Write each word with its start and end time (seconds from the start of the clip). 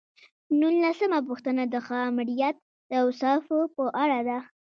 نولسمه 0.59 1.19
پوښتنه 1.29 1.63
د 1.67 1.75
ښه 1.85 1.97
آمریت 2.09 2.55
د 2.89 2.91
اوصافو 3.05 3.59
په 3.75 3.83
اړه 4.03 4.19
ده. 4.27 4.37